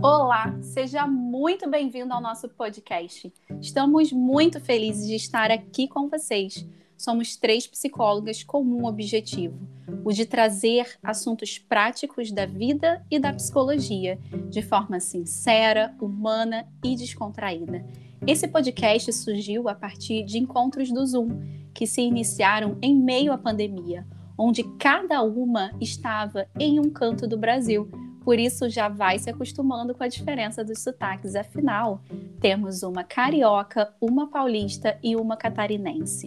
[0.00, 3.32] Olá, seja muito bem-vindo ao nosso podcast.
[3.60, 6.64] Estamos muito felizes de estar aqui com vocês.
[6.96, 9.58] Somos três psicólogas com um objetivo:
[10.04, 16.94] o de trazer assuntos práticos da vida e da psicologia, de forma sincera, humana e
[16.94, 17.84] descontraída.
[18.24, 21.28] Esse podcast surgiu a partir de encontros do Zoom,
[21.74, 24.06] que se iniciaram em meio à pandemia,
[24.38, 27.90] onde cada uma estava em um canto do Brasil
[28.28, 31.34] por isso já vai se acostumando com a diferença dos sotaques.
[31.34, 32.02] Afinal,
[32.38, 36.26] temos uma carioca, uma paulista e uma catarinense.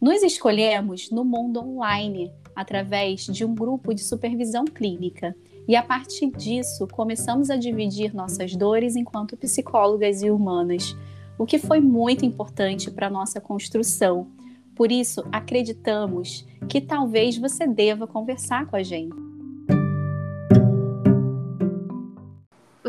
[0.00, 5.36] Nos escolhemos no mundo online, através de um grupo de supervisão clínica.
[5.68, 10.96] E a partir disso, começamos a dividir nossas dores enquanto psicólogas e humanas,
[11.38, 14.28] o que foi muito importante para nossa construção.
[14.74, 19.31] Por isso, acreditamos que talvez você deva conversar com a gente.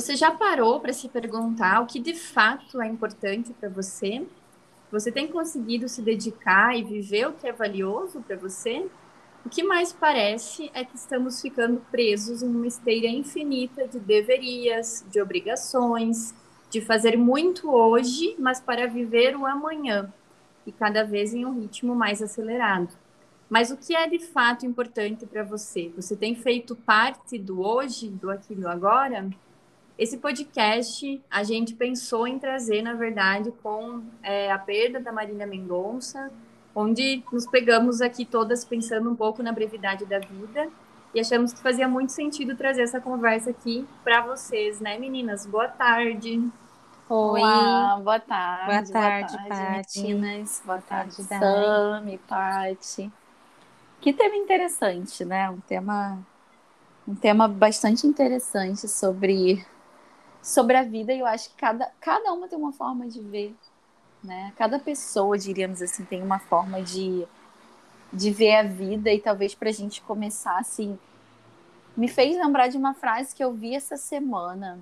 [0.03, 4.27] Você já parou para se perguntar o que de fato é importante para você?
[4.91, 8.85] Você tem conseguido se dedicar e viver o que é valioso para você?
[9.45, 15.05] O que mais parece é que estamos ficando presos em uma esteira infinita de deverias,
[15.09, 16.35] de obrigações,
[16.69, 20.13] de fazer muito hoje, mas para viver o amanhã,
[20.67, 22.89] e cada vez em um ritmo mais acelerado.
[23.49, 25.93] Mas o que é de fato importante para você?
[25.95, 29.29] Você tem feito parte do hoje, do aqui do agora?
[29.97, 35.45] Esse podcast a gente pensou em trazer, na verdade, com é, a perda da Marília
[35.45, 36.31] Mendonça,
[36.75, 40.67] onde nos pegamos aqui todas pensando um pouco na brevidade da vida
[41.13, 45.45] e achamos que fazia muito sentido trazer essa conversa aqui para vocês, né, meninas?
[45.45, 46.41] Boa tarde.
[47.07, 47.39] Oi.
[47.39, 48.91] Olá, boa tarde.
[48.91, 50.01] Boa tarde, boa tarde.
[50.01, 50.63] Meninas.
[50.65, 53.11] Boa tarde, Sami, Paty.
[54.01, 55.47] Que tema interessante, né?
[55.51, 56.17] Um tema,
[57.07, 59.63] um tema bastante interessante sobre
[60.43, 63.55] sobre a vida e eu acho que cada, cada uma tem uma forma de ver,
[64.21, 64.51] né?
[64.57, 67.25] Cada pessoa, diríamos assim, tem uma forma de,
[68.11, 70.99] de ver a vida e talvez para a gente começar assim,
[71.95, 74.79] me fez lembrar de uma frase que eu vi essa semana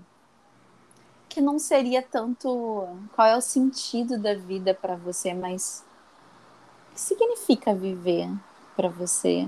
[1.29, 5.85] que não seria tanto qual é o sentido da vida para você, mas
[6.89, 8.29] o que significa viver
[8.75, 9.47] para você?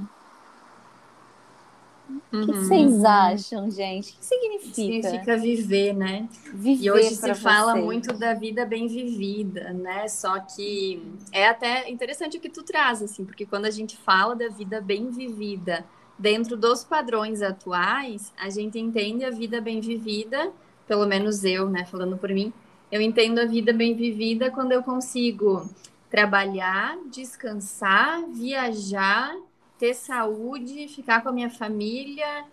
[2.09, 2.53] O que Uhum.
[2.53, 4.11] vocês acham, gente?
[4.13, 4.73] O que significa?
[4.73, 6.27] Significa viver, né?
[6.53, 7.81] Viver E hoje se fala você.
[7.81, 10.07] muito da vida bem vivida, né?
[10.07, 14.35] Só que é até interessante o que tu traz, assim, porque quando a gente fala
[14.35, 15.85] da vida bem vivida
[16.19, 20.51] dentro dos padrões atuais, a gente entende a vida bem vivida,
[20.87, 22.51] pelo menos eu, né, falando por mim,
[22.91, 25.67] eu entendo a vida bem vivida quando eu consigo
[26.09, 29.35] trabalhar, descansar, viajar,
[29.83, 32.45] ter saúde, ficar com a minha família,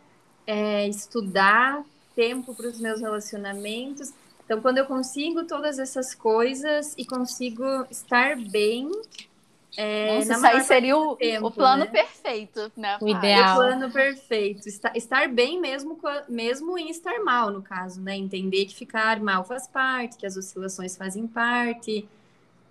[0.44, 4.12] é, estudar, tempo para os meus relacionamentos.
[4.44, 8.90] Então, quando eu consigo todas essas coisas e consigo estar bem,
[9.76, 11.90] é, Nossa, isso aí seria o, tempo, o plano né?
[11.92, 12.98] perfeito, né?
[13.00, 13.52] O ideal.
[13.52, 14.68] o plano perfeito.
[14.68, 15.96] Estar, estar bem mesmo,
[16.28, 18.16] mesmo em estar mal, no caso, né?
[18.16, 22.08] Entender que ficar mal faz parte, que as oscilações fazem parte.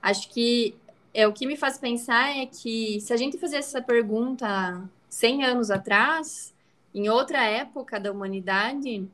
[0.02, 0.76] Acho que
[1.14, 5.46] é o que me faz pensar é que se a gente fizesse essa pergunta 100
[5.46, 6.54] anos atrás,
[6.94, 9.08] em outra época da humanidade,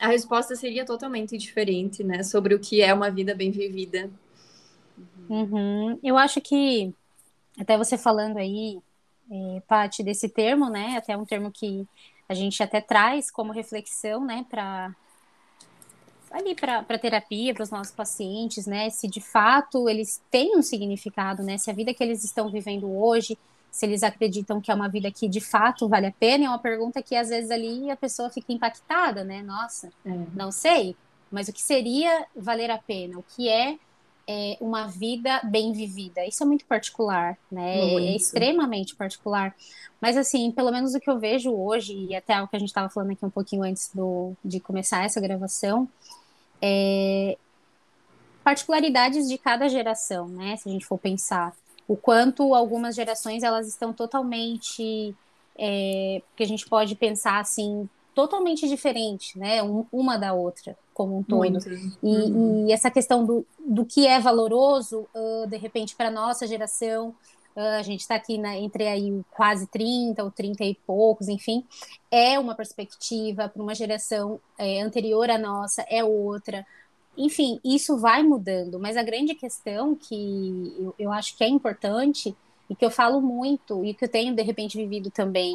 [0.00, 2.22] a resposta seria totalmente diferente, né?
[2.22, 4.10] Sobre o que é uma vida bem vivida.
[5.28, 5.98] Uhum.
[6.02, 6.92] Eu acho que,
[7.58, 8.80] até você falando aí,
[9.30, 10.96] é, Paty, desse termo, né?
[10.96, 11.86] Até um termo que
[12.30, 14.94] a gente até traz como reflexão, né, para
[16.30, 18.90] ali para terapia, para os nossos pacientes, né?
[18.90, 21.58] Se de fato eles têm um significado, né?
[21.58, 23.38] Se a vida que eles estão vivendo hoje,
[23.70, 26.58] se eles acreditam que é uma vida que de fato vale a pena, é uma
[26.58, 29.42] pergunta que às vezes ali a pessoa fica impactada, né?
[29.42, 29.92] Nossa,
[30.32, 30.96] não sei,
[31.30, 33.18] mas o que seria valer a pena?
[33.18, 33.78] O que é,
[34.28, 36.24] é, uma vida bem vivida?
[36.26, 37.80] Isso é muito particular, né?
[37.80, 38.16] É- É, Muito.
[38.16, 39.54] extremamente particular.
[40.00, 42.68] Mas assim, pelo menos o que eu vejo hoje, e até o que a gente
[42.68, 45.88] estava falando aqui um pouquinho antes do, de começar essa gravação,
[46.62, 47.36] é
[48.42, 50.56] particularidades de cada geração, né?
[50.56, 51.54] Se a gente for pensar
[51.86, 55.14] o quanto algumas gerações elas estão totalmente,
[55.58, 59.62] é, que a gente pode pensar assim, totalmente diferente, né?
[59.62, 61.42] Um- uma da outra, como um todo.
[62.02, 62.68] E, Uhum.
[62.68, 67.14] e essa questão do, do que é valoroso, ah, de repente, para nossa geração,
[67.56, 71.64] a gente está aqui na- entre aí quase 30 ou 30 e poucos, enfim,
[72.10, 76.66] é uma perspectiva, para uma geração eh, anterior à nossa, é outra.
[77.16, 82.34] Enfim, isso vai mudando, mas a grande questão que eu, eu acho que é importante,
[82.68, 85.54] e que eu falo muito, e que eu tenho, de repente, vivido também,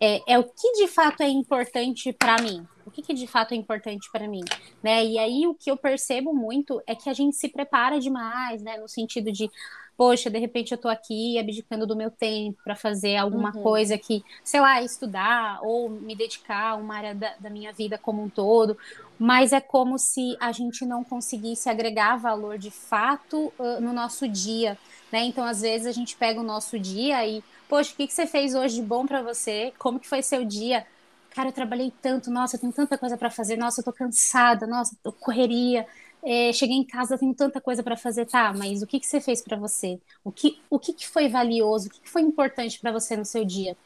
[0.00, 3.52] é, é o que de fato é importante para mim, O que, que de fato
[3.52, 4.44] é importante para mim,
[4.82, 5.04] né?
[5.04, 8.76] E aí o que eu percebo muito é que a gente se prepara demais, né?
[8.76, 9.50] No sentido de,
[9.96, 13.62] poxa, de repente eu tô aqui abdicando do meu tempo para fazer alguma uhum.
[13.62, 17.96] coisa que, sei lá, estudar ou me dedicar a uma área da, da minha vida
[17.96, 18.76] como um todo,
[19.18, 24.28] mas é como se a gente não conseguisse agregar valor de fato uh, no nosso
[24.28, 24.76] dia,
[25.10, 25.24] né?
[25.24, 28.26] Então, às vezes a gente pega o nosso dia e, poxa, o que, que você
[28.26, 29.72] fez hoje de bom para você?
[29.78, 30.86] Como que foi seu dia?
[31.34, 34.68] Cara, eu trabalhei tanto, nossa, eu tenho tanta coisa para fazer, nossa, eu tô cansada,
[34.68, 35.84] nossa, eu correria,
[36.22, 38.52] é, cheguei em casa, tenho tanta coisa para fazer, tá?
[38.56, 40.00] Mas o que, que você fez para você?
[40.22, 41.88] O que, o que, que foi valioso?
[41.88, 43.76] O que, que foi importante para você no seu dia?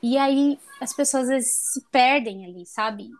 [0.00, 3.10] E aí as pessoas às vezes se perdem ali, sabe?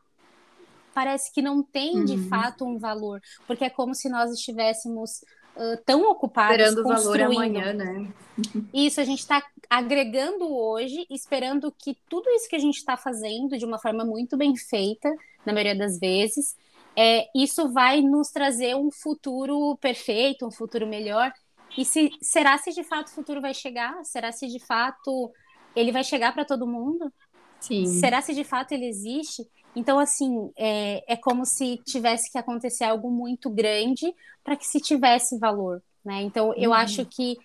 [0.95, 2.05] Parece que não tem uhum.
[2.05, 5.25] de fato um valor, porque é como se nós estivéssemos
[5.59, 8.09] uh, tão ocupados esperando o valor amanhã, né?
[8.73, 13.59] Isso a gente está agregando hoje, esperando que tudo isso que a gente está fazendo
[13.59, 15.13] de uma forma muito bem feita,
[15.45, 16.57] na maioria das vezes,
[16.97, 21.33] é, isso vai nos trazer um futuro perfeito, um futuro melhor.
[21.77, 24.05] E se, será se de fato o futuro vai chegar?
[24.05, 25.31] Será se de fato
[25.77, 27.13] ele vai chegar para todo mundo?
[27.61, 27.87] Sim.
[27.87, 29.47] Será se de fato ele existe?
[29.77, 34.13] Então, assim, é, é como se tivesse que acontecer algo muito grande
[34.43, 36.23] para que se tivesse valor, né?
[36.23, 36.77] Então, eu uhum.
[36.77, 37.37] acho que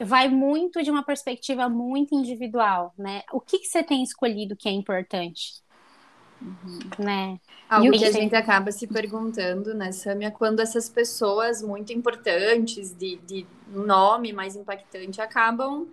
[0.00, 3.22] vai muito de uma perspectiva muito individual, né?
[3.32, 5.62] O que, que você tem escolhido que é importante?
[6.42, 6.78] Uhum.
[6.98, 7.40] Né?
[7.68, 12.92] Algo que, que a gente acaba se perguntando, né, Samia, quando essas pessoas muito importantes,
[12.92, 15.86] de, de nome mais impactante, acabam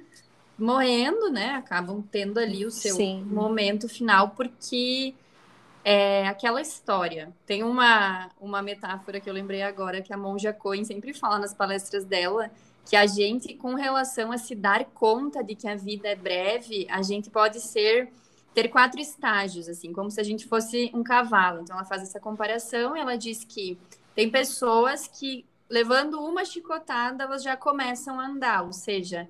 [0.57, 1.51] morrendo, né?
[1.51, 3.23] Acabam tendo ali o seu Sim.
[3.23, 5.13] momento final, porque
[5.83, 7.31] é aquela história.
[7.45, 11.53] Tem uma, uma metáfora que eu lembrei agora, que a Monja Cohen sempre fala nas
[11.53, 12.51] palestras dela,
[12.85, 16.87] que a gente, com relação a se dar conta de que a vida é breve,
[16.89, 18.11] a gente pode ser
[18.53, 21.61] ter quatro estágios, assim, como se a gente fosse um cavalo.
[21.61, 23.77] Então, ela faz essa comparação e ela diz que
[24.13, 29.29] tem pessoas que, levando uma chicotada, elas já começam a andar, ou seja,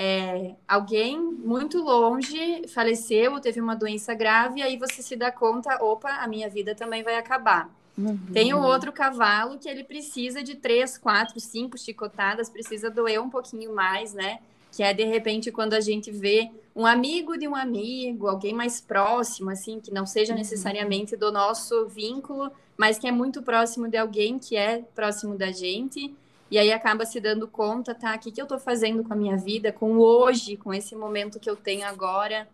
[0.00, 5.32] é, alguém muito longe faleceu ou teve uma doença grave, e aí você se dá
[5.32, 7.68] conta, opa, a minha vida também vai acabar.
[7.98, 8.16] Uhum.
[8.32, 13.28] Tem o outro cavalo que ele precisa de três, quatro, cinco chicotadas, precisa doer um
[13.28, 14.38] pouquinho mais, né?
[14.70, 18.80] Que é de repente quando a gente vê um amigo de um amigo, alguém mais
[18.80, 20.38] próximo, assim, que não seja uhum.
[20.38, 25.50] necessariamente do nosso vínculo, mas que é muito próximo de alguém que é próximo da
[25.50, 26.14] gente.
[26.50, 28.14] E aí acaba se dando conta, tá?
[28.14, 31.38] O que, que eu tô fazendo com a minha vida, com hoje, com esse momento
[31.38, 32.48] que eu tenho agora.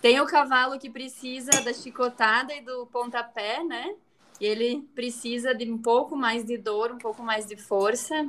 [0.00, 3.94] Tem o cavalo que precisa da chicotada e do pontapé, né?
[4.40, 8.28] E ele precisa de um pouco mais de dor, um pouco mais de força,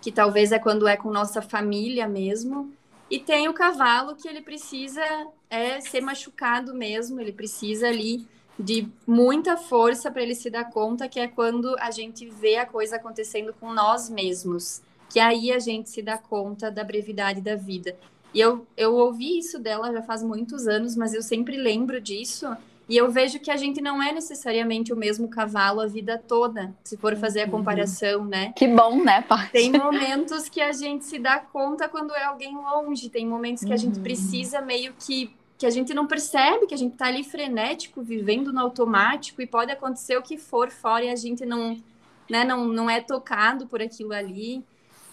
[0.00, 2.72] que talvez é quando é com nossa família mesmo.
[3.10, 5.02] E tem o cavalo que ele precisa
[5.50, 8.26] é ser machucado mesmo, ele precisa ali
[8.58, 12.66] de muita força para ele se dar conta que é quando a gente vê a
[12.66, 17.56] coisa acontecendo com nós mesmos, que aí a gente se dá conta da brevidade da
[17.56, 17.96] vida.
[18.34, 22.46] E eu, eu ouvi isso dela já faz muitos anos, mas eu sempre lembro disso
[22.88, 26.74] e eu vejo que a gente não é necessariamente o mesmo cavalo a vida toda,
[26.84, 27.50] se for fazer a uhum.
[27.52, 28.52] comparação, né?
[28.56, 29.52] Que bom, né, Paty?
[29.52, 33.72] Tem momentos que a gente se dá conta quando é alguém longe, tem momentos que
[33.72, 34.02] a gente uhum.
[34.02, 38.52] precisa meio que que a gente não percebe, que a gente tá ali frenético, vivendo
[38.52, 41.80] no automático e pode acontecer o que for fora e a gente não,
[42.28, 44.64] né, não, não é tocado por aquilo ali.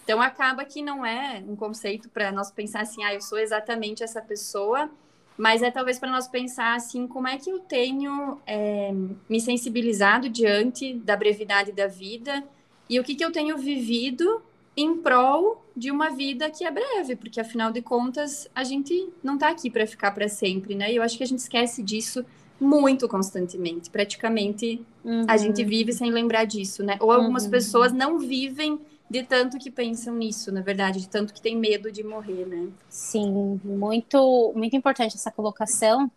[0.03, 4.03] Então acaba que não é um conceito para nós pensar assim, ah, eu sou exatamente
[4.03, 4.89] essa pessoa,
[5.38, 8.91] mas é talvez para nós pensar assim, como é que eu tenho é,
[9.29, 12.44] me sensibilizado diante da brevidade da vida
[12.89, 14.41] e o que, que eu tenho vivido
[14.76, 19.36] em prol de uma vida que é breve, porque afinal de contas a gente não
[19.36, 20.92] está aqui para ficar para sempre, né?
[20.92, 22.26] E eu acho que a gente esquece disso
[22.60, 23.90] muito constantemente.
[23.90, 25.26] Praticamente uhum.
[25.28, 26.98] a gente vive sem lembrar disso, né?
[27.00, 27.52] Ou algumas uhum.
[27.52, 31.92] pessoas não vivem de tanto que pensam nisso, na verdade, de tanto que tem medo
[31.92, 32.68] de morrer, né?
[32.90, 36.12] Sim, muito, muito importante essa colocação,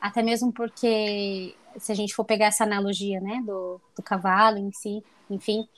[0.00, 4.72] até mesmo porque se a gente for pegar essa analogia, né, do, do cavalo em
[4.72, 5.68] si, enfim,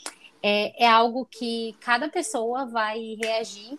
[0.42, 3.78] é, é algo que cada pessoa vai reagir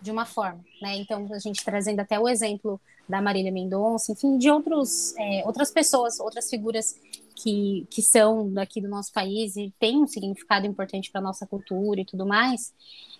[0.00, 0.96] de uma forma, né?
[0.96, 5.70] Então a gente trazendo até o exemplo da Marília Mendonça, enfim, de outros, é, outras
[5.70, 6.98] pessoas, outras figuras
[7.34, 12.00] que, que são daqui do nosso país e têm um significado importante para nossa cultura
[12.00, 12.72] e tudo mais,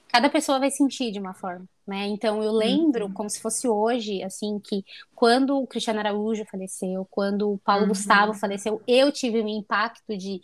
[0.08, 2.06] cada pessoa vai sentir de uma forma, né?
[2.06, 3.12] Então eu lembro uhum.
[3.12, 7.88] como se fosse hoje, assim, que quando o Cristiano Araújo faleceu, quando o Paulo uhum.
[7.88, 10.40] Gustavo faleceu, eu tive um impacto de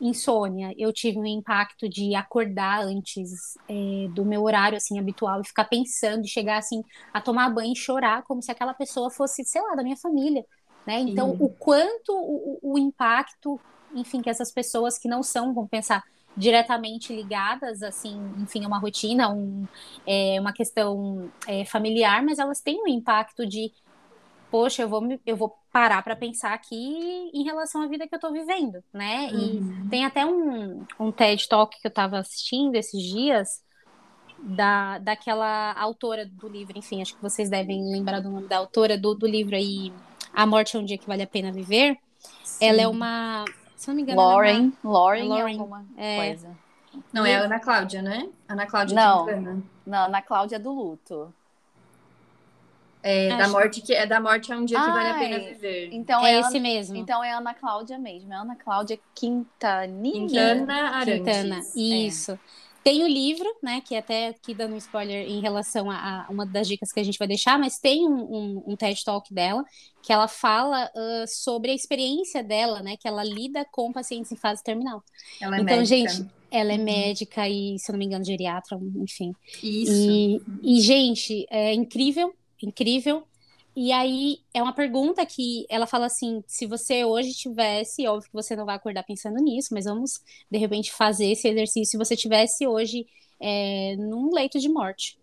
[0.00, 5.46] insônia, eu tive um impacto de acordar antes é, do meu horário assim habitual e
[5.46, 6.82] ficar pensando, e chegar assim
[7.12, 10.44] a tomar banho e chorar como se aquela pessoa fosse, sei lá, da minha família
[10.86, 11.00] né?
[11.00, 13.58] Então, o quanto o, o, impacto,
[13.94, 16.04] enfim, que essas pessoas que não são, vamos pensar,
[16.36, 19.66] diretamente ligadas, assim, enfim, a uma rotina, um,
[20.06, 23.72] é, uma questão é, familiar, mas elas têm um impacto de,
[24.50, 28.16] poxa, eu vou, eu vou parar para pensar aqui em relação à vida que eu
[28.16, 29.28] estou vivendo, né?
[29.32, 29.86] Uhum.
[29.86, 33.60] E tem até um, um TED Talk que eu estava assistindo esses dias,
[34.38, 38.96] da, daquela autora do livro, enfim, acho que vocês devem lembrar do nome da autora
[38.96, 39.92] do, do livro aí,
[40.32, 41.98] A Morte é um Dia que Vale a Pena Viver.
[42.44, 42.66] Sim.
[42.66, 46.56] Ela é uma, se não me engano, Lauren, é uma, Lauren, Lauren alguma é, coisa.
[47.12, 48.28] Não, é a Ana Cláudia, né?
[48.46, 49.62] Ana Cláudia não.
[49.84, 51.34] Não, Ana Cláudia é do luto.
[53.06, 55.90] É, da morte que é da morte é um dia que vale a pena viver.
[55.92, 56.96] Então é, é esse Ana, mesmo.
[56.96, 60.54] Então é Ana Cláudia mesmo, é Ana Cláudia Quintanilha.
[60.54, 61.14] Quintana Arantes.
[61.14, 62.32] Quintana, isso.
[62.32, 62.38] É.
[62.82, 66.46] Tem o livro, né, que até aqui dando um spoiler em relação a, a, uma
[66.46, 69.64] das dicas que a gente vai deixar, mas tem um, um, um TED Talk dela,
[70.02, 74.36] que ela fala uh, sobre a experiência dela, né, que ela lida com pacientes em
[74.36, 75.02] fase terminal.
[75.40, 75.96] Ela é então, médica.
[75.96, 76.84] gente, ela é uhum.
[76.84, 79.32] médica e, se eu não me engano, geriatra, enfim.
[79.62, 80.10] Isso.
[80.10, 82.34] E, e gente, é incrível,
[82.64, 83.24] incrível.
[83.76, 88.34] E aí é uma pergunta que ela fala assim: se você hoje tivesse, óbvio que
[88.34, 91.90] você não vai acordar pensando nisso, mas vamos de repente fazer esse exercício.
[91.90, 93.06] Se você tivesse hoje
[93.40, 95.18] é, num leito de morte,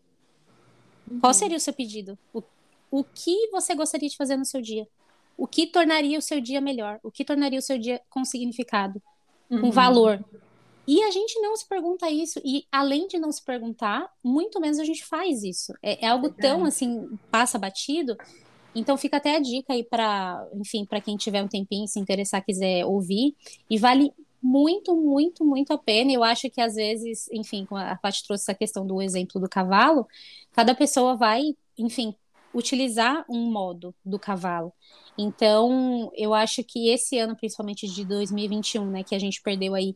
[1.09, 1.19] uhum.
[1.21, 2.17] qual seria o seu pedido?
[2.33, 2.43] O,
[2.91, 4.85] o que você gostaria de fazer no seu dia?
[5.37, 6.99] O que tornaria o seu dia melhor?
[7.03, 9.01] O que tornaria o seu dia com significado,
[9.49, 9.61] uhum.
[9.61, 10.23] com valor?
[10.91, 14.77] E a gente não se pergunta isso, e além de não se perguntar, muito menos
[14.77, 15.71] a gente faz isso.
[15.81, 18.17] É, é algo tão assim, passa batido.
[18.75, 22.43] Então fica até a dica aí para, enfim, para quem tiver um tempinho, se interessar,
[22.43, 23.37] quiser ouvir,
[23.69, 26.11] e vale muito, muito, muito a pena.
[26.11, 30.05] Eu acho que às vezes, enfim, a Paty trouxe essa questão do exemplo do cavalo,
[30.51, 32.13] cada pessoa vai, enfim,
[32.53, 34.73] utilizar um modo do cavalo.
[35.17, 39.95] Então, eu acho que esse ano, principalmente de 2021, né, que a gente perdeu aí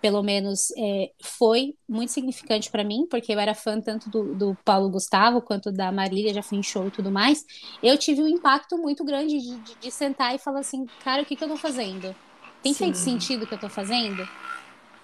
[0.00, 4.58] pelo menos é, foi muito significante para mim, porque eu era fã tanto do, do,
[4.64, 7.44] Paulo Gustavo quanto da Marília, já fui em show e tudo mais.
[7.82, 11.24] Eu tive um impacto muito grande de, de, de sentar e falar assim, cara, o
[11.24, 12.14] que, que eu tô fazendo?
[12.62, 12.84] Tem Sim.
[12.84, 14.26] feito sentido o que eu tô fazendo?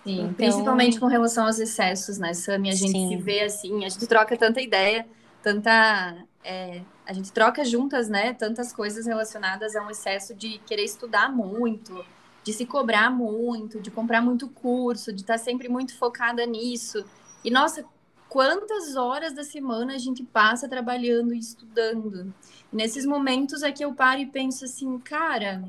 [0.05, 0.35] Sim, então...
[0.35, 2.71] principalmente com relação aos excessos, né, Sami?
[2.71, 3.09] A gente Sim.
[3.09, 5.07] se vê assim, a gente troca tanta ideia,
[5.43, 6.17] tanta.
[6.45, 8.35] É, a gente troca juntas, né?
[8.35, 12.05] Tantas coisas relacionadas a um excesso de querer estudar muito,
[12.45, 17.05] de se cobrar muito, de comprar muito curso, de estar sempre muito focada nisso.
[17.45, 17.85] E nossa,
[18.29, 22.33] quantas horas da semana a gente passa trabalhando e estudando.
[22.73, 25.63] E nesses momentos é que eu paro e penso assim, cara,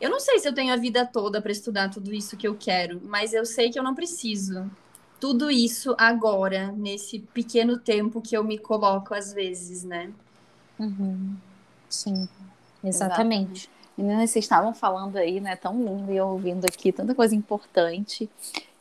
[0.00, 2.54] eu não sei se eu tenho a vida toda para estudar tudo isso que eu
[2.54, 4.70] quero, mas eu sei que eu não preciso.
[5.20, 10.12] Tudo isso agora, nesse pequeno tempo que eu me coloco às vezes, né?
[10.78, 11.36] Uhum.
[11.88, 12.28] Sim,
[12.82, 13.68] exatamente.
[13.68, 13.73] exatamente.
[13.96, 15.56] Meninas, vocês estavam falando aí, né?
[15.56, 18.28] Tão lindo e eu ouvindo aqui, tanta coisa importante.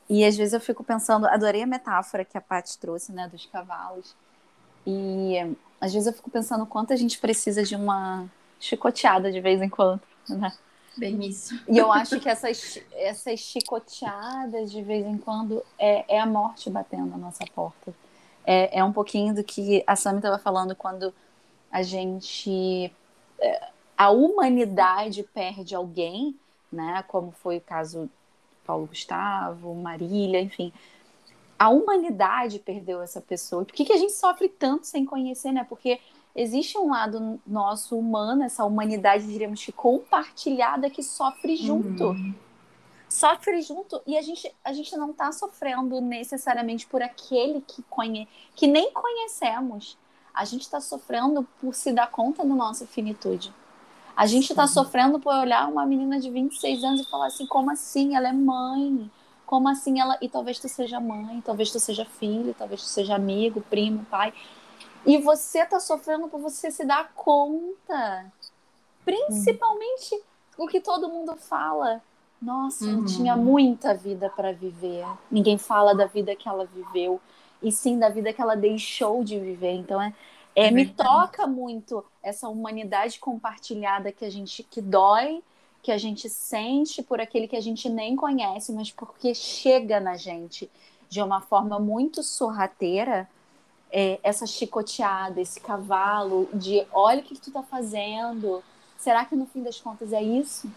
[0.10, 3.46] E às vezes eu fico pensando, adorei a metáfora que a Paty trouxe, né, dos
[3.46, 4.16] cavalos.
[4.86, 5.36] E
[5.80, 8.26] às vezes eu fico pensando quanto a gente precisa de uma
[8.60, 10.54] chicoteada de vez em quando, né?
[10.98, 11.60] Bem isso.
[11.68, 16.70] E eu acho que essas, essas chicoteadas de vez em quando é, é a morte
[16.70, 17.94] batendo na nossa porta.
[18.46, 21.14] É, é um pouquinho do que a Sami estava falando quando
[21.72, 22.92] a gente.
[23.40, 26.36] É, a humanidade perde alguém,
[26.72, 27.04] né?
[27.08, 28.10] Como foi o caso
[28.66, 30.74] Paulo Gustavo, Marília, enfim.
[31.58, 33.64] A humanidade perdeu essa pessoa.
[33.64, 35.66] Por que, que a gente sofre tanto sem conhecer, né?
[35.68, 36.00] Porque
[36.36, 42.08] existe um lado nosso humano, essa humanidade, diríamos que compartilhada, que sofre junto.
[42.08, 42.34] Uhum.
[43.08, 48.28] Sofre junto e a gente, a gente não está sofrendo necessariamente por aquele que, conhe
[48.56, 49.98] que nem conhecemos.
[50.34, 53.54] A gente está sofrendo por se dar conta da nossa finitude.
[54.16, 57.72] A gente está sofrendo por olhar uma menina de 26 anos e falar assim: como
[57.72, 58.16] assim?
[58.16, 59.10] Ela é mãe.
[59.46, 60.18] Como assim ela.
[60.22, 64.34] E talvez tu seja mãe, talvez tu seja filho, talvez tu seja amigo, primo, pai.
[65.06, 68.32] E você está sofrendo por você se dar conta.
[69.04, 70.66] Principalmente uhum.
[70.66, 72.02] o que todo mundo fala.
[72.42, 73.06] Nossa, uhum.
[73.06, 75.06] tinha muita vida para viver.
[75.32, 77.20] Ninguém fala da vida que ela viveu,
[77.62, 79.72] e sim da vida que ela deixou de viver.
[79.72, 80.14] Então é,
[80.56, 85.44] é, me toca muito essa humanidade compartilhada que a gente que dói,
[85.82, 90.16] que a gente sente por aquele que a gente nem conhece, mas porque chega na
[90.16, 90.70] gente
[91.10, 93.30] de uma forma muito sorrateira,
[93.92, 98.64] é, essa chicoteada, esse cavalo de olha o que, que tu tá fazendo.
[98.98, 100.72] Será que no fim das contas é isso?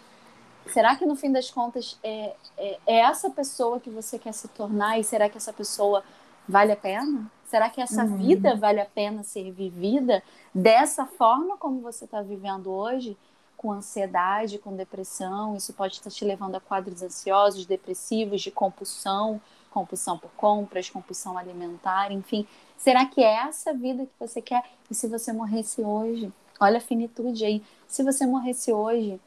[0.66, 4.48] Será que no fim das contas é, é, é essa pessoa que você quer se
[4.48, 6.02] tornar e será que essa pessoa
[6.48, 7.30] vale a pena?
[7.46, 8.16] Será que essa uhum.
[8.16, 10.22] vida vale a pena ser vivida
[10.54, 13.16] dessa forma como você está vivendo hoje?
[13.56, 19.40] com ansiedade, com depressão, isso pode estar te levando a quadros ansiosos, depressivos, de compulsão,
[19.70, 22.46] compulsão por compras, compulsão alimentar, enfim.
[22.76, 24.62] Será que é essa vida que você quer?
[24.90, 26.32] E se você morresse hoje?
[26.60, 27.62] Olha a finitude aí.
[27.88, 29.20] Se você morresse hoje,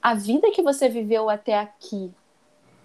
[0.00, 2.12] a vida que você viveu até aqui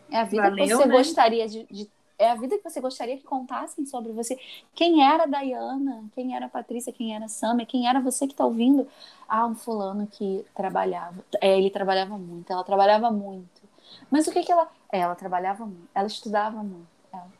[0.09, 0.97] é a vida Valeu, que você né?
[0.97, 4.39] gostaria de, de é a vida que você gostaria que contassem sobre você.
[4.73, 6.05] Quem era a Dayana?
[6.13, 6.91] Quem era a Patrícia?
[6.91, 7.65] Quem era a Samia?
[7.65, 8.87] Quem era você que está ouvindo?
[9.27, 11.23] Ah, um fulano que trabalhava.
[11.39, 13.61] É, ele trabalhava muito, ela trabalhava muito.
[14.09, 14.69] Mas o que que ela...
[14.91, 16.87] É, ela trabalhava muito, ela estudava muito.
[17.13, 17.31] Ela.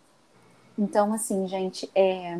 [0.77, 2.39] Então, assim, gente, é...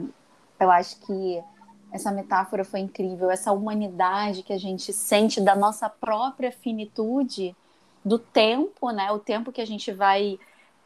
[0.60, 1.44] eu acho que
[1.92, 3.32] essa metáfora foi incrível.
[3.32, 7.56] Essa humanidade que a gente sente da nossa própria finitude,
[8.06, 9.12] do tempo, né?
[9.12, 10.40] O tempo que a gente vai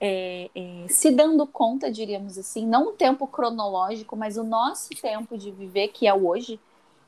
[0.03, 5.37] é, é, se dando conta, diríamos assim, não o tempo cronológico, mas o nosso tempo
[5.37, 6.59] de viver, que é o hoje,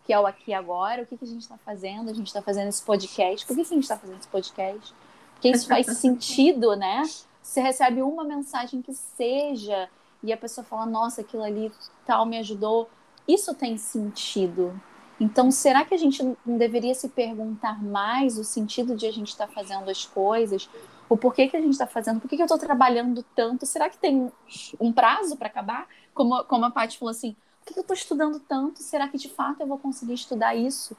[0.06, 2.12] que é o aqui e agora, o que, que a gente está fazendo?
[2.12, 3.48] A gente está fazendo esse podcast.
[3.48, 4.94] Por que, que a gente está fazendo esse podcast?
[5.34, 7.02] Porque isso faz sentido, né?
[7.42, 9.90] Você recebe uma mensagem que seja
[10.22, 11.72] e a pessoa fala, nossa, aquilo ali
[12.06, 12.88] tal me ajudou.
[13.28, 14.80] Isso tem sentido.
[15.20, 19.30] Então, será que a gente não deveria se perguntar mais o sentido de a gente
[19.30, 20.70] estar tá fazendo as coisas?
[21.14, 24.00] O porquê que a gente está fazendo, por que, eu estou trabalhando tanto, será que
[24.00, 24.32] tem
[24.80, 25.88] um prazo para acabar?
[26.12, 28.82] Como, como a Paty falou assim, por que, eu estou estudando tanto?
[28.82, 30.98] Será que de fato eu vou conseguir estudar isso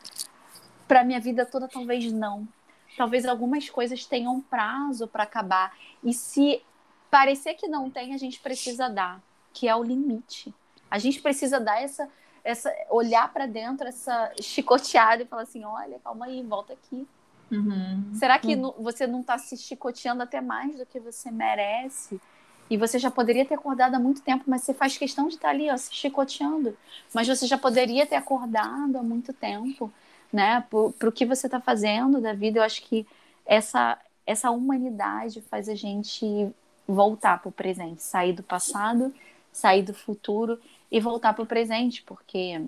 [0.87, 1.67] para minha vida toda?
[1.67, 2.47] Talvez não.
[2.97, 5.77] Talvez algumas coisas tenham prazo para acabar.
[6.01, 6.63] E se
[7.11, 9.21] parecer que não tem, a gente precisa dar,
[9.53, 10.55] que é o limite.
[10.89, 12.09] A gente precisa dar essa,
[12.45, 17.05] essa olhar para dentro, essa chicoteada e falar assim: olha, calma aí, volta aqui
[17.57, 18.15] Uhum.
[18.15, 18.73] Será que uhum.
[18.79, 22.21] você não está se chicoteando até mais do que você merece?
[22.69, 25.49] E você já poderia ter acordado há muito tempo, mas você faz questão de estar
[25.49, 26.77] tá ali, ó, se chicoteando.
[27.13, 29.93] Mas você já poderia ter acordado há muito tempo,
[30.33, 30.65] né?
[30.99, 32.59] Para o que você está fazendo da vida.
[32.59, 33.07] Eu acho que
[33.45, 36.51] essa, essa humanidade faz a gente
[36.87, 39.15] voltar para o presente, sair do passado,
[39.53, 40.59] sair do futuro
[40.91, 42.63] e voltar para o presente, porque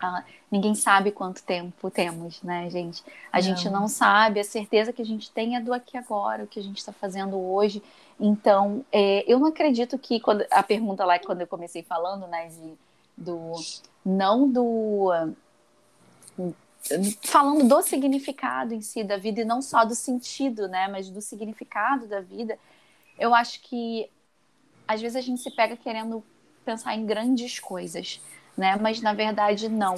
[0.00, 3.02] ah, ninguém sabe quanto tempo temos, né, gente?
[3.32, 3.42] A não.
[3.42, 6.60] gente não sabe, a certeza que a gente tem é do aqui agora, o que
[6.60, 7.82] a gente está fazendo hoje.
[8.18, 12.48] Então, é, eu não acredito que quando a pergunta lá quando eu comecei falando, né,
[12.48, 12.74] de,
[13.16, 13.52] do
[14.04, 15.10] não do
[17.22, 21.20] falando do significado em si da vida e não só do sentido, né, mas do
[21.20, 22.58] significado da vida.
[23.18, 24.10] Eu acho que
[24.86, 26.22] às vezes a gente se pega querendo
[26.64, 28.20] pensar em grandes coisas
[28.56, 28.76] né?
[28.80, 29.94] Mas na verdade não.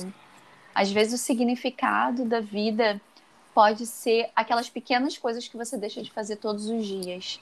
[0.75, 3.01] Às vezes o significado da vida
[3.55, 7.41] pode ser aquelas pequenas coisas que você deixa de fazer todos os dias.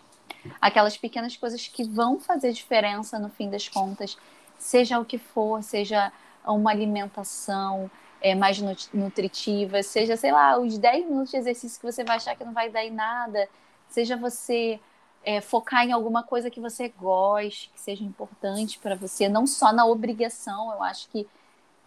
[0.60, 4.16] Aquelas pequenas coisas que vão fazer diferença no fim das contas,
[4.58, 6.12] seja o que for, seja
[6.46, 8.60] uma alimentação é, mais
[8.92, 12.52] nutritiva, seja, sei lá, os 10 minutos de exercício que você vai achar que não
[12.52, 13.48] vai dar em nada,
[13.88, 14.78] seja você
[15.24, 19.72] é, focar em alguma coisa que você goste, que seja importante para você, não só
[19.72, 20.72] na obrigação.
[20.72, 21.26] Eu acho que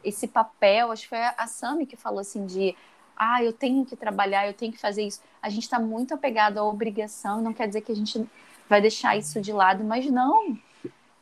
[0.04, 2.76] esse papel, acho que foi a Sami que falou assim de
[3.16, 5.22] ah, eu tenho que trabalhar, eu tenho que fazer isso.
[5.42, 8.28] A gente está muito apegado à obrigação, não quer dizer que a gente
[8.70, 10.58] vai deixar isso de lado, mas não.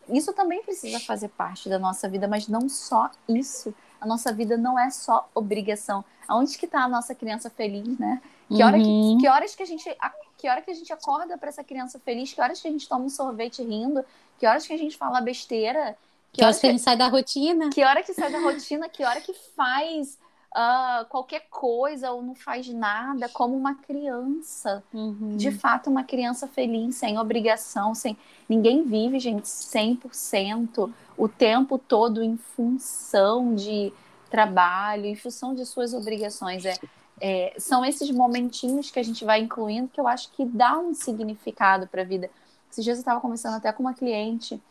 [0.09, 3.73] Isso também precisa fazer parte da nossa vida, mas não só isso.
[3.99, 6.03] A nossa vida não é só obrigação.
[6.27, 8.21] Aonde que está a nossa criança feliz, né?
[8.47, 9.17] Que, hora uhum.
[9.17, 9.97] que, que horas que a gente
[10.37, 12.87] que hora que a gente acorda para essa criança feliz, que horas que a gente
[12.87, 14.05] toma um sorvete rindo,
[14.37, 15.97] que horas que a gente fala besteira,
[16.31, 18.87] que, que horas que a gente sai da rotina, que hora que sai da rotina,
[18.87, 20.19] que hora que faz
[20.55, 25.35] uh, qualquer coisa ou não faz nada, como uma criança, uhum.
[25.35, 32.23] de fato uma criança feliz, sem obrigação, sem ninguém vive, gente, 100% o tempo todo
[32.23, 33.91] em função de
[34.29, 36.65] trabalho, em função de suas obrigações.
[36.65, 36.75] É,
[37.19, 40.93] é, são esses momentinhos que a gente vai incluindo que eu acho que dá um
[40.93, 42.29] significado para a vida.
[42.69, 44.61] Esses dias eu estava conversando até com uma cliente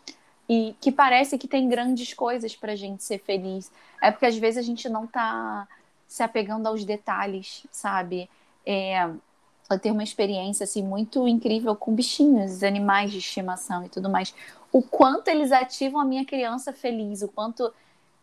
[0.49, 3.71] e que parece que tem grandes coisas para a gente ser feliz.
[4.01, 5.67] É porque às vezes a gente não está
[6.07, 8.29] se apegando aos detalhes, sabe?
[8.67, 9.09] É,
[9.71, 14.35] eu tenho uma experiência assim muito incrível com bichinhos, animais de estimação e tudo mais.
[14.71, 17.73] O quanto eles ativam a minha criança feliz, o quanto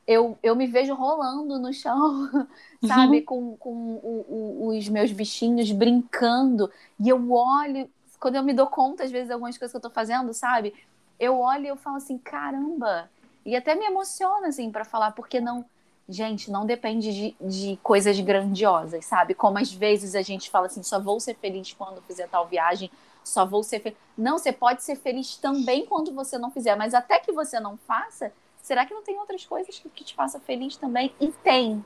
[0.08, 2.30] eu, eu me vejo rolando no chão,
[2.86, 3.26] sabe, uhum.
[3.26, 8.68] com, com o, o, os meus bichinhos brincando, e eu olho, quando eu me dou
[8.68, 10.74] conta, às vezes, de algumas coisas que eu tô fazendo, sabe,
[11.20, 13.10] eu olho e eu falo assim, caramba,
[13.46, 15.66] e até me emociona, assim, para falar, porque não,
[16.10, 20.84] gente, não depende de, de coisas grandiosas, sabe, como às vezes a gente fala assim,
[20.84, 22.92] só vou ser feliz quando fizer tal viagem,
[23.24, 23.98] só vou ser feliz.
[24.18, 27.78] Não, você pode ser feliz também quando você não fizer, mas até que você não
[27.78, 28.32] faça,
[28.72, 31.14] Será que não tem outras coisas que, que te façam feliz também?
[31.20, 31.84] E tem.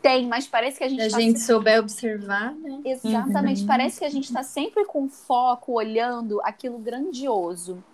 [0.00, 1.02] Tem, mas parece que a gente.
[1.02, 1.54] Se a tá gente sempre...
[1.54, 2.80] souber observar, né?
[2.82, 3.60] Exatamente.
[3.60, 3.66] Uhum.
[3.66, 7.84] Parece que a gente está sempre com foco, olhando aquilo grandioso.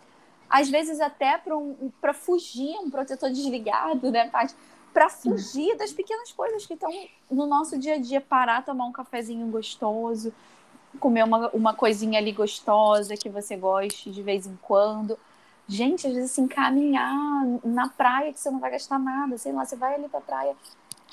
[0.49, 4.55] Às vezes, até para um, pra fugir, um protetor desligado, né, Paty?
[4.95, 6.89] Para fugir das pequenas coisas que estão
[7.29, 8.21] no nosso dia a dia.
[8.21, 10.33] Parar, tomar um cafezinho gostoso,
[11.01, 15.19] comer uma, uma coisinha ali gostosa que você goste de vez em quando.
[15.73, 17.15] Gente, às vezes assim, caminhar
[17.65, 20.55] na praia que você não vai gastar nada, sei lá, você vai ali pra praia,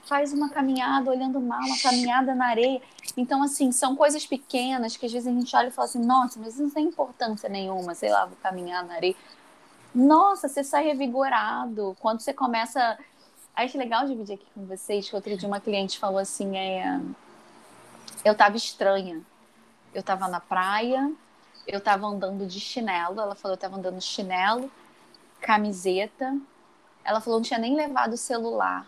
[0.03, 2.81] faz uma caminhada olhando o mar, uma caminhada na areia.
[3.15, 6.37] Então, assim, são coisas pequenas que às vezes a gente olha e fala assim, nossa,
[6.41, 9.15] mas isso não tem importância nenhuma, sei lá, vou caminhar na areia.
[9.95, 11.95] Nossa, você sai revigorado.
[12.01, 12.99] Quando você começa.
[13.55, 16.99] Acho legal dividir aqui com vocês que outro dia uma cliente falou assim: é...
[18.25, 19.21] eu tava estranha.
[19.93, 21.11] Eu tava na praia,
[21.71, 23.19] eu tava andando de chinelo.
[23.19, 24.71] Ela falou: eu tava andando de chinelo,
[25.39, 26.37] camiseta.
[27.03, 28.87] Ela falou: não tinha nem levado o celular.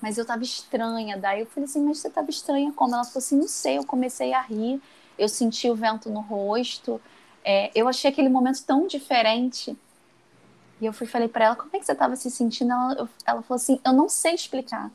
[0.00, 1.16] Mas eu tava estranha.
[1.16, 2.94] Daí eu falei assim: mas você tava estranha como?
[2.94, 3.78] Ela falou assim: não sei.
[3.78, 4.82] Eu comecei a rir,
[5.18, 7.00] eu senti o vento no rosto.
[7.44, 9.76] É, eu achei aquele momento tão diferente.
[10.80, 12.72] E eu fui falei para ela: como é que você estava se sentindo?
[12.72, 14.90] Ela, eu, ela falou assim: eu não sei explicar.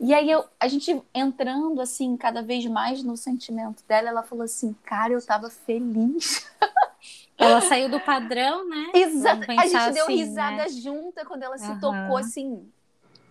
[0.00, 4.44] E aí eu, a gente entrando assim cada vez mais no sentimento dela, ela falou
[4.44, 6.46] assim: cara, eu tava feliz.
[7.38, 8.90] Ela saiu do padrão, né?
[8.94, 9.42] Exato.
[9.42, 10.68] A gente pensar deu assim, risada né?
[10.70, 11.80] junta quando ela se Aham.
[11.80, 12.68] tocou assim.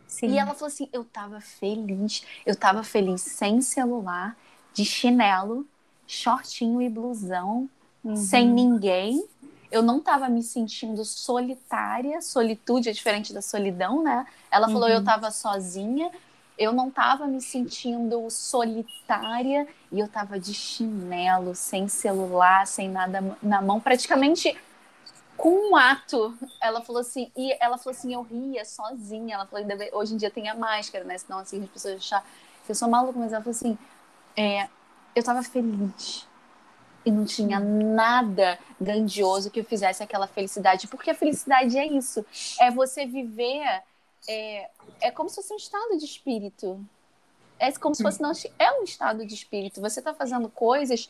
[0.07, 0.29] Sim.
[0.29, 2.23] E ela falou assim: eu tava feliz.
[2.45, 4.37] Eu tava feliz sem celular,
[4.73, 5.67] de chinelo,
[6.07, 7.69] shortinho e blusão,
[8.03, 8.15] Uhum.
[8.15, 9.27] sem ninguém.
[9.69, 12.21] Eu não tava me sentindo solitária.
[12.21, 14.25] Solitude é diferente da solidão, né?
[14.49, 14.95] Ela falou: Uhum.
[14.95, 16.09] eu tava sozinha.
[16.57, 23.37] Eu não tava me sentindo solitária e eu tava de chinelo, sem celular, sem nada
[23.41, 24.57] na mão, praticamente
[25.37, 26.35] com um ato.
[26.59, 29.35] Ela falou assim, e ela falou assim, eu ria sozinha.
[29.35, 31.17] Ela falou, hoje em dia tem a máscara, né?
[31.17, 32.21] Senão assim as pessoas acham
[32.65, 33.77] que eu sou maluca, mas ela falou assim,
[34.35, 34.67] é,
[35.15, 36.27] eu tava feliz.
[37.05, 40.87] E não tinha nada grandioso que eu fizesse aquela felicidade.
[40.87, 42.25] Porque a felicidade é isso.
[42.59, 43.81] É você viver.
[44.27, 44.69] É,
[45.01, 46.79] é como se fosse um estado de espírito.
[47.59, 48.21] É como se fosse.
[48.21, 49.81] Não, é um estado de espírito.
[49.81, 51.09] Você está fazendo coisas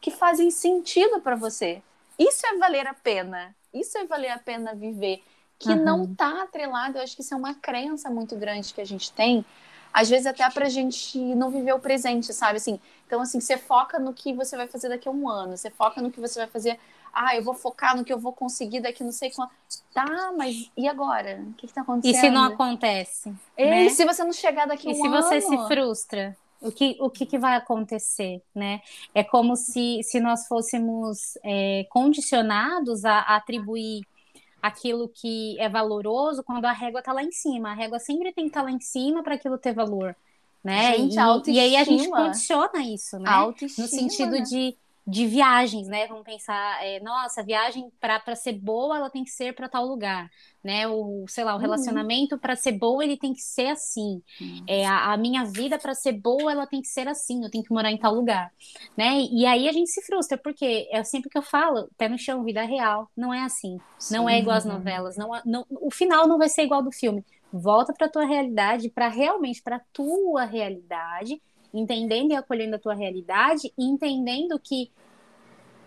[0.00, 1.82] que fazem sentido para você.
[2.18, 3.54] Isso é valer a pena.
[3.72, 5.22] Isso é valer a pena viver.
[5.58, 5.84] Que Uhum.
[5.84, 6.98] não está atrelado.
[6.98, 9.44] Eu acho que isso é uma crença muito grande que a gente tem.
[9.92, 12.58] Às vezes até pra gente não viver o presente, sabe?
[12.58, 15.56] Assim, então, assim, você foca no que você vai fazer daqui a um ano.
[15.56, 16.78] Você foca no que você vai fazer.
[17.18, 19.54] Ah, eu vou focar no que eu vou conseguir daqui não sei quanto.
[19.92, 21.40] Tá, mas e agora?
[21.48, 22.20] O que, que tá E acontecendo?
[22.20, 23.34] se não acontece?
[23.56, 23.88] E né?
[23.88, 25.16] se você não chegar daqui a E um se ano?
[25.22, 26.36] você se frustra?
[26.60, 28.80] O que, o que, que vai acontecer, né?
[29.14, 34.06] É como se, se nós fôssemos é, condicionados a, a atribuir
[34.60, 37.70] aquilo que é valoroso quando a régua está lá em cima.
[37.70, 40.16] A régua sempre tem que estar lá em cima para aquilo ter valor,
[40.64, 40.96] né?
[40.96, 43.48] Gente, e, e aí a gente condiciona isso, né?
[43.78, 44.40] No sentido né?
[44.40, 46.06] de, de viagens, né?
[46.08, 49.84] Vamos pensar, é, nossa, a viagem para ser boa, ela tem que ser para tal
[49.86, 50.28] lugar,
[50.64, 50.88] né?
[50.88, 51.60] O, sei lá, o Uhum.
[51.60, 54.22] relacionamento para ser boa, ele tem que ser assim.
[54.66, 57.64] É, a, a minha vida para ser boa, ela tem que ser assim, eu tenho
[57.64, 58.50] que morar em tal lugar,
[58.96, 59.20] né?
[59.32, 62.42] E aí a gente se frustra, porque é sempre que eu falo, pé no chão,
[62.44, 63.80] vida real, não é assim.
[64.08, 67.24] Não é igual às novelas, não, não, o final não vai ser igual do filme.
[67.52, 71.40] Volta para tua realidade, para realmente para tua realidade,
[71.78, 74.90] entendendo e acolhendo a tua realidade e entendendo que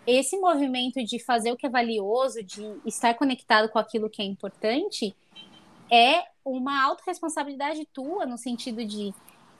[0.06, 4.24] esse movimento de fazer o que é valioso, de estar conectado com aquilo que é
[4.24, 5.14] importante,
[5.90, 9.12] é uma autorresponsabilidade tua, no sentido de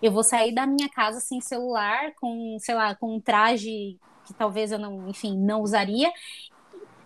[0.03, 4.33] eu vou sair da minha casa sem celular, com, sei lá, com um traje que
[4.33, 6.11] talvez eu não, enfim, não usaria.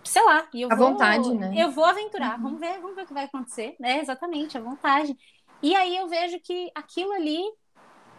[0.03, 1.53] Sei lá, e eu À vou, vontade, né?
[1.57, 3.99] Eu vou aventurar, vamos ver, vamos ver o que vai acontecer, né?
[3.99, 5.17] Exatamente, à vontade.
[5.61, 7.41] E aí eu vejo que aquilo ali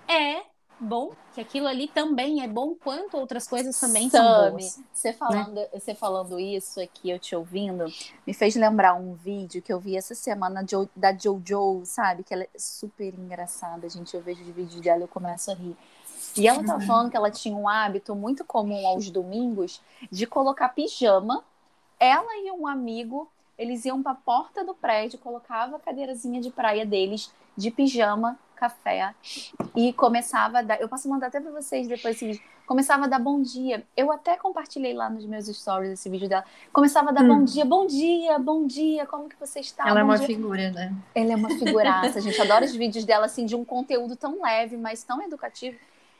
[0.08, 0.42] é
[0.78, 4.80] bom, que aquilo ali também é bom, quanto outras coisas também são Sami, boas.
[4.92, 7.86] você falando, você falando isso aqui, eu te ouvindo,
[8.26, 12.22] me fez lembrar um vídeo que eu vi essa semana Jo- da Jojo, sabe?
[12.22, 14.14] Que ela é super engraçada, gente.
[14.14, 15.76] Eu vejo os vídeos dela e eu começo a rir.
[16.36, 19.80] E ela tava falando que ela tinha um hábito muito comum aos domingos
[20.12, 21.42] de colocar pijama.
[21.98, 26.84] Ela e um amigo, eles iam pra porta do prédio, colocava a cadeirazinha de praia
[26.84, 29.14] deles de pijama, café
[29.76, 30.80] e começava a dar.
[30.80, 32.42] Eu posso mandar até pra vocês depois esse vídeo.
[32.66, 33.84] Começava a dar bom dia.
[33.96, 36.44] Eu até compartilhei lá nos meus stories esse vídeo dela.
[36.72, 37.28] Começava a dar Hum.
[37.28, 39.88] bom dia, bom dia, bom dia, como que você está?
[39.88, 40.26] Ela é Bom uma dia.
[40.26, 40.92] figura, né?
[41.14, 44.42] Ela é uma figuraça, a gente adora os vídeos dela, assim, de um conteúdo tão
[44.42, 45.78] leve, mas tão educativo.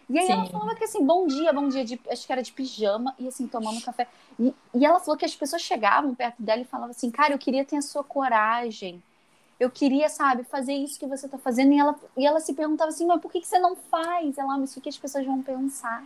[0.09, 0.53] E aí ela Sim.
[0.53, 3.49] falava que, assim, bom dia, bom dia, de, acho que era de pijama, e assim,
[3.49, 4.07] tomando café.
[4.39, 7.39] E, e ela falou que as pessoas chegavam perto dela e falavam assim, cara, eu
[7.39, 9.03] queria ter a sua coragem
[9.59, 11.73] eu queria, sabe, fazer isso que você está fazendo.
[11.73, 14.37] E ela, e ela se perguntava assim, mas por que, que você não faz?
[14.37, 16.05] Ela, mas o que as pessoas vão pensar?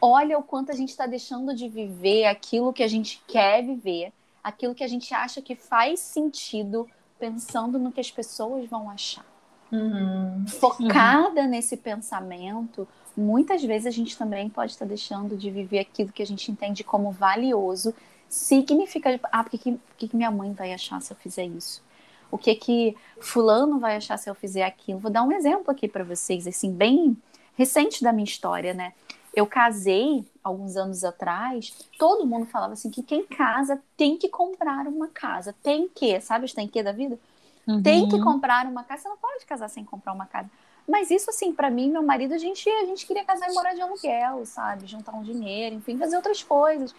[0.00, 4.12] Olha o quanto a gente está deixando de viver aquilo que a gente quer viver,
[4.42, 9.24] aquilo que a gente acha que faz sentido, pensando no que as pessoas vão achar.
[9.72, 10.46] Uhum.
[10.48, 11.48] Focada uhum.
[11.48, 16.22] nesse pensamento, muitas vezes a gente também pode estar tá deixando de viver aquilo que
[16.22, 17.94] a gente entende como valioso.
[18.28, 21.82] Significa, ah, por que, que, que minha mãe vai achar se eu fizer isso?
[22.30, 24.98] O que que fulano vai achar se eu fizer aquilo?
[25.00, 27.16] Vou dar um exemplo aqui para vocês, assim, bem
[27.56, 28.92] recente da minha história, né?
[29.34, 34.86] Eu casei alguns anos atrás, todo mundo falava assim que quem casa tem que comprar
[34.88, 35.54] uma casa.
[35.62, 37.18] Tem que, sabe os tem que da vida?
[37.66, 37.82] Uhum.
[37.82, 39.02] Tem que comprar uma casa.
[39.02, 40.50] Você não pode casar sem comprar uma casa.
[40.88, 43.74] Mas isso, assim, para mim, meu marido, a gente, a gente queria casar e morar
[43.74, 44.86] de aluguel, sabe?
[44.86, 46.92] Juntar um dinheiro, enfim, fazer outras coisas.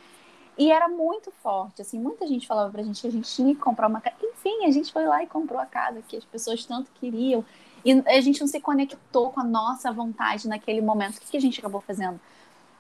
[0.57, 3.61] E era muito forte, assim, muita gente falava pra gente que a gente tinha que
[3.61, 4.15] comprar uma casa.
[4.21, 7.43] Enfim, a gente foi lá e comprou a casa que as pessoas tanto queriam.
[7.83, 11.17] E a gente não se conectou com a nossa vontade naquele momento.
[11.17, 12.19] O que, a gente acabou fazendo?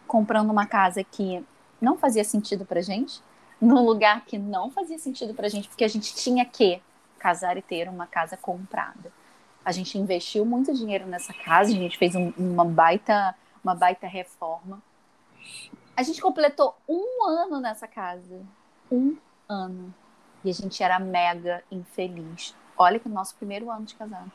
[0.05, 1.43] Comprando uma casa que
[1.79, 3.21] não fazia sentido pra gente,
[3.59, 6.81] num lugar que não fazia sentido pra gente, porque a gente tinha que
[7.17, 9.11] casar e ter uma casa comprada.
[9.63, 14.07] A gente investiu muito dinheiro nessa casa, a gente fez um, uma baita, uma baita
[14.07, 14.81] reforma.
[16.01, 18.41] A gente completou um ano nessa casa.
[18.91, 19.15] Um
[19.47, 19.93] ano.
[20.43, 22.55] E a gente era mega infeliz.
[22.75, 24.31] Olha que o nosso primeiro ano de casado.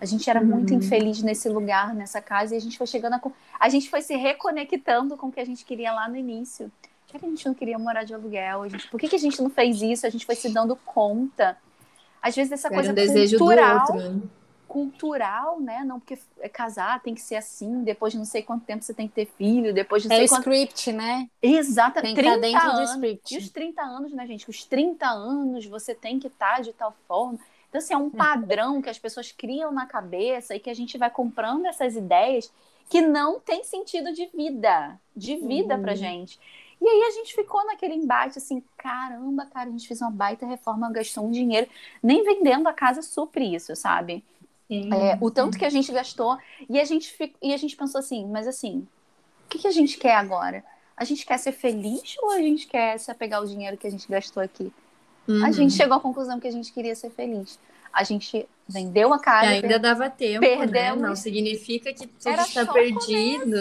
[0.00, 0.46] A gente era uhum.
[0.46, 3.20] muito infeliz nesse lugar, nessa casa, e a gente foi chegando a.
[3.60, 6.68] A gente foi se reconectando com o que a gente queria lá no início.
[7.06, 8.62] Por que a gente não queria morar de aluguel?
[8.62, 10.04] A gente, por que, que a gente não fez isso?
[10.04, 11.56] A gente foi se dando conta.
[12.20, 14.30] Às vezes essa era coisa um desejo cultural, do outro.
[14.68, 15.82] Cultural, né?
[15.82, 18.94] Não porque é casar tem que ser assim, depois de não sei quanto tempo você
[18.94, 20.40] tem que ter filho, depois de não é sei quanto...
[20.40, 21.28] script, né?
[21.42, 22.90] Exato, tem 30 dentro anos.
[22.90, 23.34] do script.
[23.34, 24.48] E os 30 anos, né, gente?
[24.48, 27.38] Os 30 anos você tem que estar de tal forma.
[27.68, 30.96] Então, assim, é um padrão que as pessoas criam na cabeça e que a gente
[30.96, 32.50] vai comprando essas ideias
[32.88, 35.82] que não tem sentido de vida, de vida uhum.
[35.82, 36.38] pra gente.
[36.80, 40.46] E aí a gente ficou naquele embate assim, caramba, cara, a gente fez uma baita
[40.46, 41.68] reforma, gastou um dinheiro,
[42.02, 44.24] nem vendendo a casa supre isso, sabe?
[44.70, 46.36] É, o tanto que a gente gastou
[46.68, 48.86] e a gente, e a gente pensou assim, mas assim,
[49.46, 50.62] o que, que a gente quer agora?
[50.94, 53.90] A gente quer ser feliz ou a gente quer se apegar ao dinheiro que a
[53.90, 54.70] gente gastou aqui?
[55.26, 55.44] Uhum.
[55.44, 57.58] A gente chegou à conclusão que a gente queria ser feliz.
[57.92, 59.46] A gente vendeu a casa.
[59.46, 61.00] E ainda dava tempo, perdemos.
[61.00, 61.08] né?
[61.08, 63.56] Não significa que tudo Era está perdido.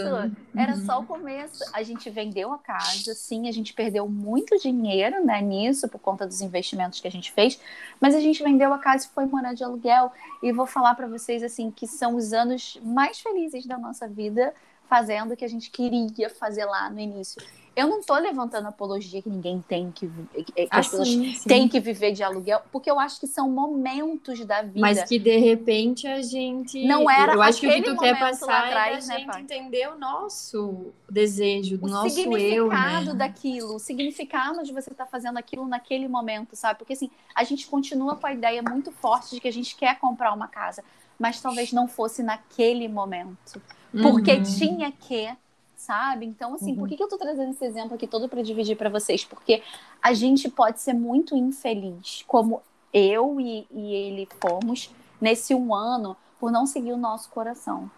[0.56, 0.86] Era uhum.
[0.86, 1.64] só o começo.
[1.74, 6.28] A gente vendeu a casa, sim, a gente perdeu muito dinheiro né, nisso, por conta
[6.28, 7.60] dos investimentos que a gente fez,
[8.02, 10.12] mas a gente vendeu a casa e foi morar de aluguel.
[10.44, 14.54] E vou falar para vocês, assim, que são os anos mais felizes da nossa vida,
[14.90, 17.42] fazendo o que a gente queria fazer lá no início.
[17.78, 21.48] Eu não estou levantando apologia que ninguém tem que, que ah, as pessoas sim, sim.
[21.48, 24.80] têm que viver de aluguel, porque eu acho que são momentos da vida.
[24.80, 27.36] Mas que de repente a gente não era.
[27.36, 30.00] Eu acho que o que tu quer passar atrás, é a né, gente entender o
[30.00, 33.14] nosso desejo, o nosso eu, né?
[33.14, 36.80] daquilo, o significado de você estar tá fazendo aquilo naquele momento, sabe?
[36.80, 40.00] Porque assim, a gente continua com a ideia muito forte de que a gente quer
[40.00, 40.84] comprar uma casa,
[41.20, 43.62] mas talvez não fosse naquele momento,
[44.02, 44.44] porque uhum.
[44.44, 45.30] tinha que
[45.78, 46.26] sabe?
[46.26, 46.80] Então, assim, uhum.
[46.80, 49.24] por que, que eu tô trazendo esse exemplo aqui todo para dividir para vocês?
[49.24, 49.64] Porque
[50.02, 52.62] a gente pode ser muito infeliz, como
[52.92, 54.90] eu e, e ele fomos
[55.22, 57.90] nesse um ano, por não seguir o nosso coração.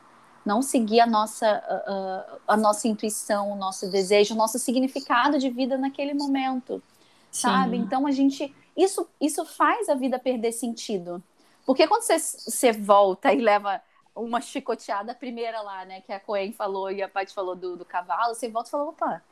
[0.46, 5.50] Não seguir a nossa, a, a, nossa intuição, o nosso desejo, o nosso significado de
[5.50, 6.82] vida naquele momento,
[7.32, 7.42] Sim.
[7.42, 7.78] sabe?
[7.78, 8.54] Então a gente.
[8.76, 11.22] Isso, isso faz a vida perder sentido.
[11.66, 13.82] Porque quando você, você volta e leva
[14.20, 17.78] uma chicoteada, a primeira lá, né, que a Coen falou e a Paty falou do,
[17.78, 19.24] do cavalo, você volta e fala, opa,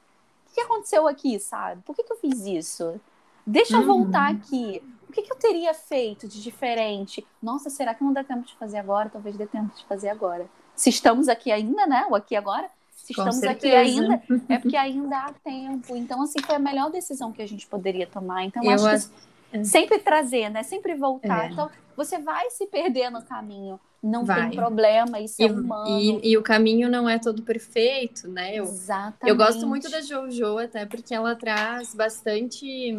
[0.49, 1.81] o que aconteceu aqui, sabe?
[1.83, 2.99] Por que, que eu fiz isso?
[3.45, 3.85] Deixa eu uhum.
[3.85, 4.83] voltar aqui.
[5.07, 7.25] O que, que, eu teria feito de diferente?
[7.41, 9.09] Nossa, será que não dá tempo de fazer agora?
[9.09, 10.49] Talvez dê tempo de fazer agora.
[10.75, 12.05] Se estamos aqui ainda, né?
[12.09, 12.69] O aqui agora.
[12.91, 15.95] Se estamos aqui ainda, é porque ainda há tempo.
[15.95, 18.43] Então, assim, foi a melhor decisão que a gente poderia tomar.
[18.43, 19.09] Então, eu acho, acho
[19.51, 20.61] que sempre trazer, né?
[20.63, 21.45] Sempre voltar.
[21.45, 21.51] É.
[21.53, 23.79] Então, você vai se perder no caminho.
[24.01, 24.49] Não Vai.
[24.49, 25.99] tem problema, isso é e, é humano.
[25.99, 28.55] E, e, o caminho não é todo perfeito, né?
[28.55, 29.29] Eu, Exatamente.
[29.29, 32.97] Eu gosto muito da Jojo, até porque ela traz bastante.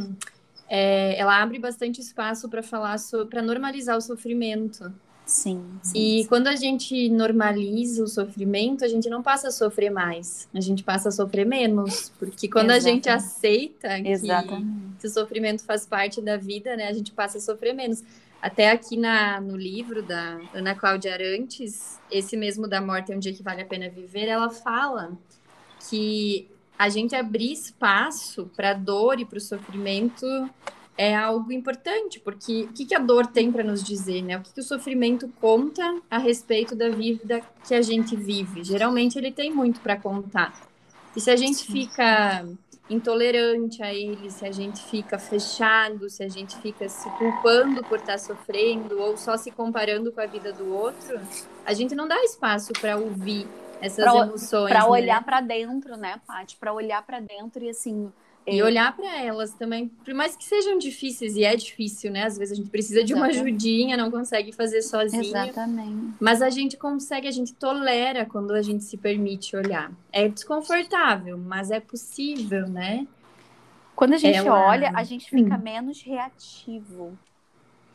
[0.68, 2.96] É, ela abre bastante espaço para falar
[3.30, 4.92] para normalizar o sofrimento.
[5.28, 6.28] Sim, sim, E sim.
[6.28, 10.82] quando a gente normaliza o sofrimento, a gente não passa a sofrer mais, a gente
[10.82, 12.10] passa a sofrer menos.
[12.18, 13.08] Porque quando Exatamente.
[13.10, 17.36] a gente aceita que, que, o sofrimento faz parte da vida, né, a gente passa
[17.36, 18.02] a sofrer menos.
[18.40, 23.18] Até aqui na, no livro da Ana Cláudia Arantes, esse mesmo da morte é um
[23.18, 25.12] dia que vale a pena viver, ela fala
[25.88, 26.48] que
[26.78, 30.26] a gente abrir espaço para a dor e para o sofrimento
[30.96, 34.36] é algo importante, porque o que, que a dor tem para nos dizer, né?
[34.36, 38.64] O que, que o sofrimento conta a respeito da vida que a gente vive?
[38.64, 40.68] Geralmente ele tem muito para contar.
[41.16, 42.46] E se a gente fica
[42.90, 47.98] intolerante a ele, se a gente fica fechado, se a gente fica se culpando por
[47.98, 51.20] estar tá sofrendo ou só se comparando com a vida do outro,
[51.66, 53.46] a gente não dá espaço para ouvir
[53.80, 54.72] essas pra, emoções.
[54.72, 54.88] Para né?
[54.88, 56.56] olhar para dentro, né, Paty?
[56.56, 58.12] Para olhar para dentro e assim.
[58.50, 58.64] E é...
[58.64, 62.24] olhar para elas também, por mais que sejam difíceis, e é difícil, né?
[62.24, 65.22] Às vezes a gente precisa de uma ajudinha, não consegue fazer sozinho.
[65.22, 66.14] Exatamente.
[66.20, 69.92] Mas a gente consegue, a gente tolera quando a gente se permite olhar.
[70.12, 73.06] É desconfortável, mas é possível, né?
[73.94, 74.68] Quando a gente Ela...
[74.68, 75.62] olha, a gente fica hum.
[75.62, 77.18] menos reativo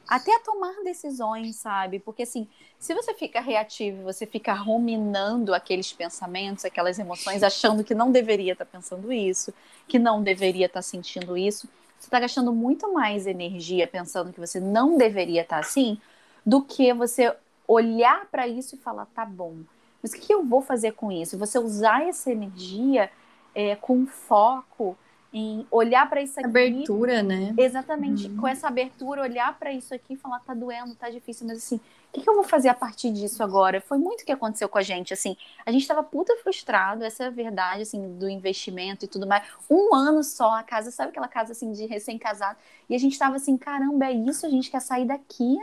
[0.08, 2.00] até a tomar decisões, sabe?
[2.00, 7.96] Porque assim, se você fica reativo, você fica ruminando aqueles pensamentos, aquelas emoções, achando que
[7.96, 9.54] não deveria estar tá pensando isso,
[9.88, 14.40] que não deveria estar tá sentindo isso, você está gastando muito mais energia pensando que
[14.40, 15.98] você não deveria estar tá assim,
[16.46, 17.34] do que você
[17.66, 19.60] olhar para isso e falar, tá bom,
[20.02, 21.38] mas o que eu vou fazer com isso?
[21.38, 23.10] Você usar essa energia
[23.56, 24.98] é, com foco
[25.34, 26.48] em olhar para isso aqui.
[26.48, 27.56] Abertura, né?
[27.58, 28.28] Exatamente.
[28.28, 28.38] Uhum.
[28.38, 31.78] Com essa abertura, olhar para isso aqui e falar, tá doendo, tá difícil, mas assim,
[31.78, 31.82] o
[32.14, 33.82] que, que, eu vou fazer a partir disso agora?
[33.82, 35.36] Foi muito o que aconteceu com a gente, assim.
[35.66, 39.44] A gente tava puta frustrado, essa é a verdade, assim, do investimento e tudo mais.
[39.68, 42.60] Um ano só a casa, sabe aquela casa, assim, de recém-casado?
[42.88, 44.46] E a gente tava assim, caramba, é isso?
[44.46, 45.58] A gente quer sair daqui?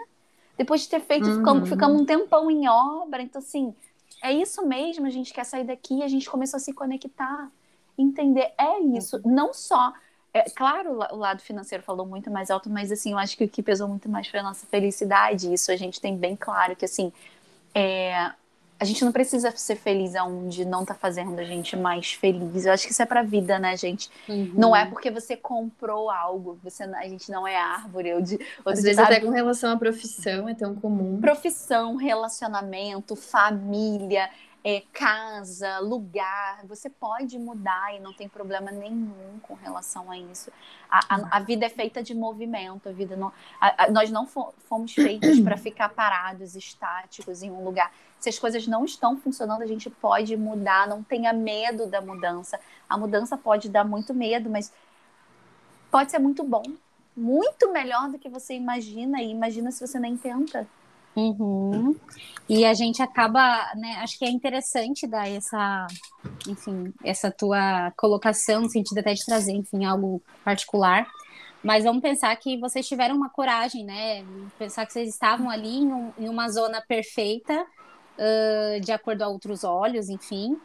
[0.58, 1.38] Depois de ter feito, uhum.
[1.38, 3.22] ficamos, ficamos um tempão em obra.
[3.22, 3.72] Então, assim,
[4.20, 6.02] é isso mesmo, a gente quer sair daqui.
[6.02, 7.48] A gente começou a se conectar
[7.98, 9.34] entender é isso, uhum.
[9.34, 9.92] não só
[10.32, 13.48] é, claro, o lado financeiro falou muito mais alto, mas assim, eu acho que o
[13.48, 15.52] que pesou muito mais foi a nossa felicidade.
[15.52, 17.12] Isso a gente tem bem claro que assim,
[17.74, 18.30] é,
[18.78, 22.64] a gente não precisa ser feliz aonde não tá fazendo a gente mais feliz.
[22.64, 24.08] Eu acho que isso é pra vida, né, gente?
[24.28, 24.52] Uhum.
[24.54, 28.14] Não é porque você comprou algo, você, a gente não é árvore.
[28.14, 29.16] Ou de, ou Às vezes sabe?
[29.16, 31.20] até com relação à profissão é tão comum.
[31.20, 34.30] Profissão, relacionamento, família
[34.62, 40.50] é, casa, lugar, você pode mudar e não tem problema nenhum com relação a isso.
[40.90, 44.92] A, a, a vida é feita de movimento, a vida não, a, nós não fomos
[44.92, 47.90] feitos para ficar parados, estáticos em um lugar.
[48.18, 52.60] Se as coisas não estão funcionando, a gente pode mudar, não tenha medo da mudança.
[52.86, 54.70] A mudança pode dar muito medo, mas
[55.90, 56.62] pode ser muito bom,
[57.16, 60.68] muito melhor do que você imagina, e imagina se você nem tenta.
[61.16, 61.96] Uhum.
[62.48, 63.40] E a gente acaba,
[63.76, 63.96] né?
[63.98, 65.86] Acho que é interessante dar essa,
[66.48, 71.06] enfim, essa tua colocação, no sentido até de trazer, enfim, algo particular.
[71.62, 74.24] Mas vamos pensar que vocês tiveram uma coragem, né?
[74.58, 79.28] Pensar que vocês estavam ali em, um, em uma zona perfeita, uh, de acordo a
[79.28, 80.56] outros olhos, enfim.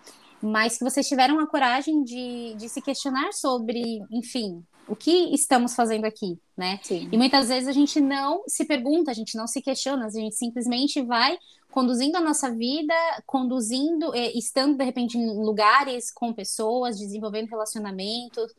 [0.42, 5.76] Mas que vocês tiveram a coragem de, de se questionar sobre, enfim, o que estamos
[5.76, 6.80] fazendo aqui, né?
[6.84, 7.10] Sim.
[7.12, 10.36] E muitas vezes a gente não se pergunta, a gente não se questiona, a gente
[10.36, 11.38] simplesmente vai
[11.72, 12.94] conduzindo a nossa vida,
[13.26, 18.54] conduzindo, é, estando de repente em lugares com pessoas, desenvolvendo relacionamentos,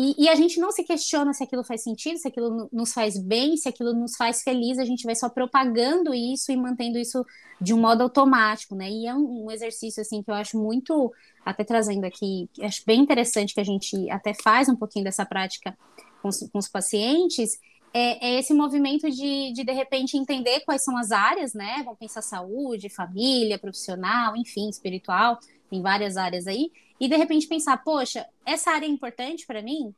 [0.00, 3.18] e, e, a gente não se questiona se aquilo faz sentido, se aquilo nos faz
[3.18, 7.26] bem, se aquilo nos faz feliz, a gente vai só propagando isso e mantendo isso
[7.60, 8.88] de um modo automático, né?
[8.88, 11.12] E é um, um exercício, assim, que eu acho muito,
[11.44, 15.76] até trazendo aqui, acho bem interessante que a gente até faz um pouquinho dessa prática
[16.22, 17.58] com os, com os pacientes,
[17.92, 21.82] é, é, esse movimento de, de, de repente, entender quais são as áreas, né?
[21.84, 27.76] Vamos pensar saúde, família, profissional, enfim, espiritual, tem várias áreas aí, e de repente pensar,
[27.78, 29.94] poxa, essa área é importante para mim?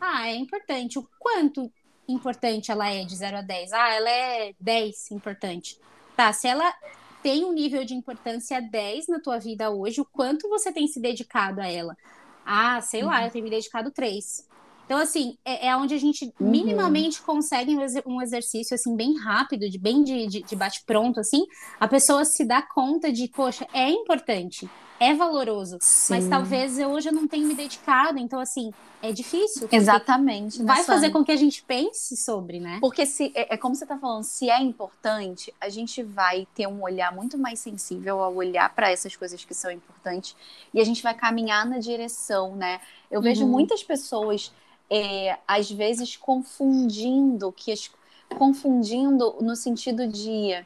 [0.00, 0.98] Ah, é importante.
[0.98, 1.70] O quanto
[2.08, 3.72] importante ela é de 0 a 10?
[3.72, 5.78] Ah, ela é 10 importante.
[6.16, 6.74] Tá, se ela
[7.22, 11.00] tem um nível de importância 10 na tua vida hoje, o quanto você tem se
[11.00, 11.96] dedicado a ela?
[12.44, 13.08] Ah, sei uhum.
[13.08, 14.50] lá, eu tenho me dedicado 3.
[14.84, 16.50] Então, assim, é, é onde a gente uhum.
[16.50, 21.46] minimamente consegue um exercício, assim, bem rápido, de bem de, de, de bate-pronto, assim,
[21.78, 24.68] a pessoa se dá conta de, poxa, é importante
[25.02, 25.78] é valoroso.
[25.80, 26.14] Sim.
[26.14, 29.68] Mas talvez eu hoje eu não tenha me dedicado, então assim, é difícil.
[29.70, 30.62] Exatamente.
[30.62, 32.78] Vai fazer com que a gente pense sobre, né?
[32.80, 36.68] Porque se é, é como você está falando, se é importante, a gente vai ter
[36.68, 40.36] um olhar muito mais sensível ao olhar para essas coisas que são importantes
[40.72, 42.80] e a gente vai caminhar na direção, né?
[43.10, 43.24] Eu uhum.
[43.24, 44.52] vejo muitas pessoas
[44.88, 47.90] é, às vezes confundindo que as,
[48.38, 50.64] confundindo no sentido de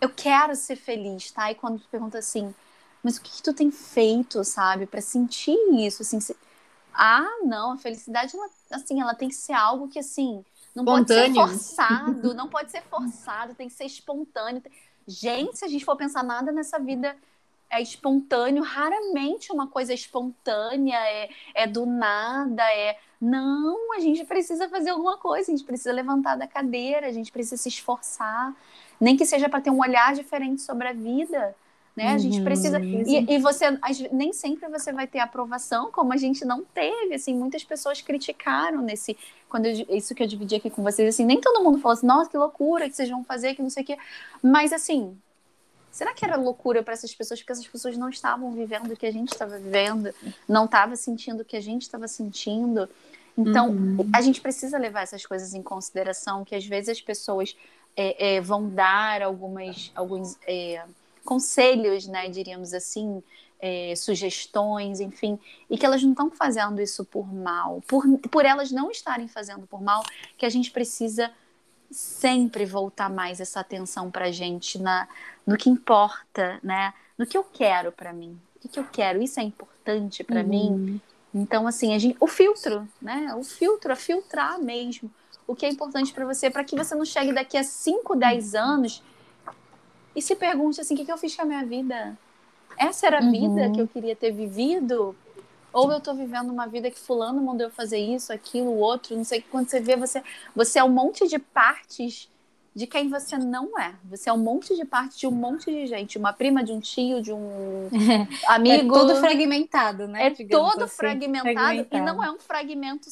[0.00, 1.50] eu quero ser feliz, tá?
[1.50, 2.52] E quando tu pergunta assim,
[3.02, 6.36] mas o que, que tu tem feito, sabe, para sentir isso, assim, se...
[6.94, 10.44] ah, não, a felicidade, ela, assim, ela tem que ser algo que, assim,
[10.74, 10.86] não espontâneo.
[10.86, 14.62] pode ser forçado, não pode ser forçado, tem que ser espontâneo.
[15.06, 17.16] Gente, se a gente for pensar nada nessa vida,
[17.70, 22.98] é espontâneo, raramente uma coisa espontânea, é, é do nada, é.
[23.20, 27.32] Não, a gente precisa fazer alguma coisa, a gente precisa levantar da cadeira, a gente
[27.32, 28.54] precisa se esforçar,
[29.00, 31.56] nem que seja para ter um olhar diferente sobre a vida.
[31.94, 32.08] Né?
[32.08, 32.80] Uhum, a gente precisa.
[32.80, 33.78] E, e, você
[34.10, 37.14] nem sempre você vai ter aprovação, como a gente não teve.
[37.14, 39.16] Assim, muitas pessoas criticaram nesse.
[39.48, 42.06] Quando eu, isso que eu dividi aqui com vocês, assim, nem todo mundo falou assim,
[42.06, 43.98] nossa, que loucura que vocês vão fazer, que não sei o quê.
[44.42, 45.14] Mas assim,
[45.90, 47.40] será que era loucura para essas pessoas?
[47.40, 50.14] Porque essas pessoas não estavam vivendo o que a gente estava vivendo,
[50.48, 52.88] não estavam sentindo o que a gente estava sentindo.
[53.36, 54.10] Então, uhum.
[54.14, 57.54] a gente precisa levar essas coisas em consideração, que às vezes as pessoas
[57.94, 60.82] é, é, vão dar algumas, alguns é,
[61.24, 63.22] conselhos, né, diríamos assim,
[63.60, 65.38] é, sugestões, enfim,
[65.70, 69.66] e que elas não estão fazendo isso por mal, por, por elas não estarem fazendo
[69.66, 70.02] por mal,
[70.36, 71.30] que a gente precisa
[71.90, 75.06] sempre voltar mais essa atenção para a gente na,
[75.46, 76.92] no que importa, né?
[77.16, 80.40] No que eu quero para mim, o que, que, eu quero, isso é importante para
[80.40, 80.48] uhum.
[80.48, 81.00] mim.
[81.34, 83.34] Então, assim, a gente, o filtro, né?
[83.36, 85.10] O filtro, a filtrar mesmo
[85.46, 88.54] o que é importante para você, para que você não chegue daqui a 5, 10
[88.54, 89.02] anos
[90.14, 92.16] e se pergunte assim: o que, que eu fiz com a minha vida?
[92.78, 93.30] Essa era a uhum.
[93.30, 95.14] vida que eu queria ter vivido?
[95.72, 99.24] Ou eu estou vivendo uma vida que fulano mandou eu fazer isso, aquilo, outro, não
[99.24, 99.40] sei.
[99.40, 100.22] Quando você vê, você,
[100.54, 102.28] você é um monte de partes
[102.74, 103.94] de quem você não é.
[104.04, 106.18] Você é um monte de partes de um monte de gente.
[106.18, 107.88] Uma prima de um tio, de um
[108.48, 108.94] amigo.
[108.94, 110.26] É todo fragmentado, né?
[110.26, 113.08] É todo assim, fragmentado, fragmentado, e não é um fragmento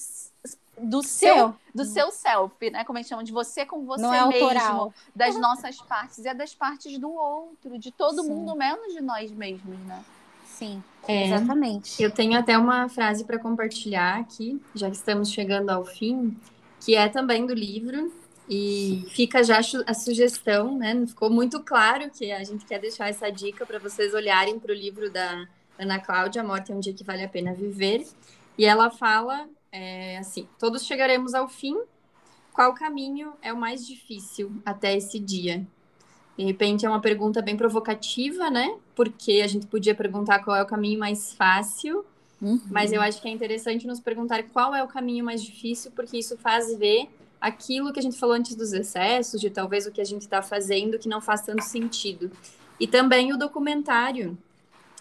[0.82, 2.84] do seu, seu, do seu self, né?
[2.84, 4.94] Como a gente chama de você com você não é mesmo, autoral.
[5.14, 8.28] das nossas partes, é das partes do outro, de todo Sim.
[8.28, 10.04] mundo, menos de nós mesmos, né?
[10.46, 12.02] Sim, é, exatamente.
[12.02, 16.36] Eu tenho até uma frase para compartilhar aqui, já que estamos chegando ao fim,
[16.80, 18.12] que é também do livro,
[18.48, 21.06] e fica já a sugestão, né?
[21.06, 24.74] Ficou muito claro que a gente quer deixar essa dica para vocês olharem para o
[24.74, 25.46] livro da
[25.78, 28.06] Ana Cláudia, A Morte é um Dia que Vale a Pena Viver.
[28.58, 31.76] E ela fala é, assim: todos chegaremos ao fim.
[32.52, 35.66] Qual caminho é o mais difícil até esse dia?
[36.36, 38.76] De repente é uma pergunta bem provocativa, né?
[38.94, 42.04] Porque a gente podia perguntar qual é o caminho mais fácil,
[42.40, 42.60] uhum.
[42.70, 46.18] mas eu acho que é interessante nos perguntar qual é o caminho mais difícil, porque
[46.18, 47.08] isso faz ver
[47.40, 50.42] aquilo que a gente falou antes dos excessos, de talvez o que a gente está
[50.42, 52.30] fazendo que não faz tanto sentido.
[52.78, 54.36] E também o documentário,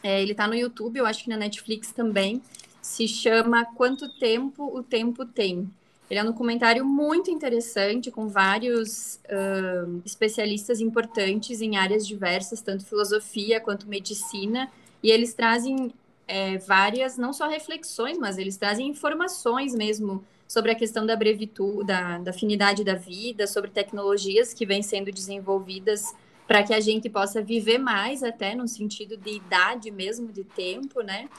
[0.01, 2.41] é, ele está no YouTube, eu acho que na Netflix também,
[2.89, 5.69] se chama Quanto Tempo o Tempo Tem.
[6.09, 12.83] Ele é um documentário muito interessante, com vários uh, especialistas importantes em áreas diversas, tanto
[12.83, 14.71] filosofia quanto medicina,
[15.03, 15.93] e eles trazem
[16.27, 21.85] é, várias, não só reflexões, mas eles trazem informações mesmo sobre a questão da brevitude,
[21.85, 26.11] da, da afinidade da vida, sobre tecnologias que vêm sendo desenvolvidas
[26.47, 31.03] para que a gente possa viver mais, até no sentido de idade mesmo, de tempo,
[31.03, 31.29] né?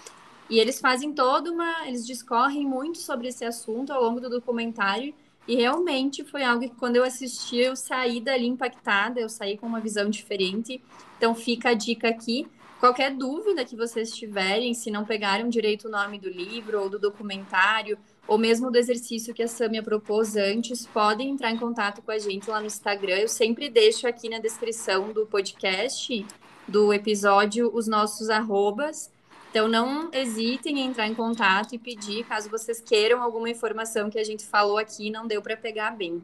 [0.50, 1.86] E eles fazem toda uma.
[1.86, 5.14] Eles discorrem muito sobre esse assunto ao longo do documentário.
[5.46, 9.66] E realmente foi algo que, quando eu assisti, eu saí dali impactada, eu saí com
[9.66, 10.82] uma visão diferente.
[11.16, 12.46] Então, fica a dica aqui.
[12.80, 16.98] Qualquer dúvida que vocês tiverem, se não pegaram direito o nome do livro ou do
[16.98, 22.10] documentário, ou mesmo do exercício que a Samia propôs antes, podem entrar em contato com
[22.10, 23.16] a gente lá no Instagram.
[23.16, 26.26] Eu sempre deixo aqui na descrição do podcast,
[26.66, 29.10] do episódio, os nossos arrobas.
[29.50, 34.18] Então, não hesitem em entrar em contato e pedir, caso vocês queiram alguma informação que
[34.18, 36.22] a gente falou aqui e não deu para pegar bem.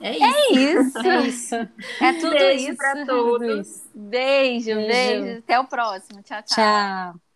[0.00, 0.24] É isso.
[0.24, 0.98] É isso.
[0.98, 1.54] É, isso.
[2.00, 3.82] é tudo beijo isso para todos.
[3.94, 5.38] Beijo, beijo, beijo.
[5.38, 6.22] Até o próximo.
[6.22, 6.56] Tchau, tchau.
[6.56, 7.27] Tchau.